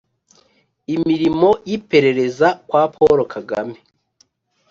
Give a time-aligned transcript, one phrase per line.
[0.95, 3.77] imirimo y'iperereza kwa paul kagame.